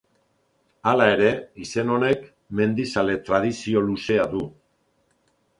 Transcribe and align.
Hala 0.91 1.05
ere, 1.17 1.27
izen 1.65 1.93
honek, 1.97 2.25
mendizale 2.61 3.19
tradizio 3.29 3.87
luzea 3.91 4.29
du. 4.33 4.47